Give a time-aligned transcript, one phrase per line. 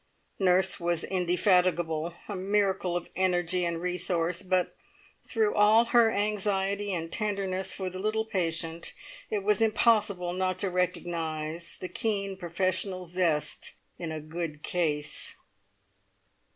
[0.39, 4.75] Nurse was indefatigable a miracle of energy and resource but
[5.27, 8.93] through all her anxiety and tenderness for the little patient,
[9.29, 15.35] it was impossible not to recognise the keen professional zest in a "good case."